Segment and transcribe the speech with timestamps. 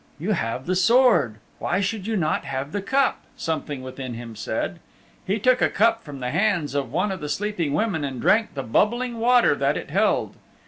[0.17, 4.79] "You have the sword, why should you not have the cup?" something within him said.
[5.27, 8.55] He took a cup from the hands of one of the sleeping women and drank
[8.55, 10.37] the bubbling water that it held.